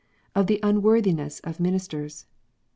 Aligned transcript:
Of 0.33 0.47
the 0.47 0.59
Unworthiness 0.63 1.41
of 1.41 1.59
Minis 1.59 1.87
ters. 1.87 2.25